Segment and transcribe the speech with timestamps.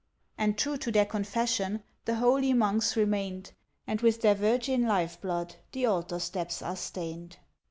[0.35, 3.51] And true to their confession The holy Monks remained,
[3.85, 7.37] And with their virgin life blood The Altar steps are stained.